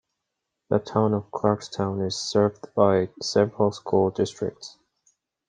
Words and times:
The 0.71 0.79
town 0.79 1.13
of 1.13 1.29
Clarkstown 1.29 2.03
is 2.07 2.15
served 2.17 2.73
by 2.73 3.09
several 3.21 3.71
school 3.71 4.09
districts. 4.09 4.79